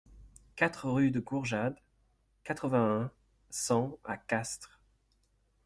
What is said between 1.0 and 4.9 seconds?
de Gourjade, quatre-vingt-un, cent à Castres